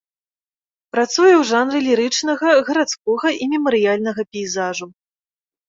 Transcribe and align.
Працуе 0.95 1.33
ў 1.33 1.43
жанры 1.51 1.77
лірычнага, 1.89 2.47
гарадскога 2.71 3.27
і 3.41 3.51
мемарыяльнага 3.55 4.21
пейзажу. 4.35 4.93